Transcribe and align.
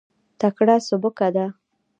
تکړه 0.39 0.75
سبکه 0.87 1.27
ده. 1.35 1.45